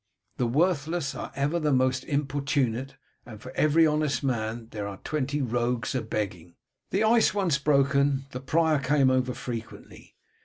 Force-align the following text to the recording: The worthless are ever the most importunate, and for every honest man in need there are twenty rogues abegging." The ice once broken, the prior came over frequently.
The 0.37 0.47
worthless 0.47 1.13
are 1.13 1.31
ever 1.35 1.59
the 1.59 1.71
most 1.71 2.05
importunate, 2.05 2.95
and 3.23 3.39
for 3.39 3.51
every 3.51 3.85
honest 3.85 4.23
man 4.23 4.49
in 4.53 4.59
need 4.61 4.71
there 4.71 4.87
are 4.87 4.97
twenty 5.03 5.43
rogues 5.43 5.93
abegging." 5.93 6.55
The 6.89 7.03
ice 7.03 7.35
once 7.35 7.59
broken, 7.59 8.25
the 8.31 8.39
prior 8.41 8.79
came 8.79 9.11
over 9.11 9.35
frequently. 9.35 10.15